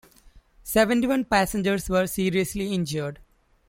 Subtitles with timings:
[0.63, 3.19] Seventy-one passengers were seriously injured.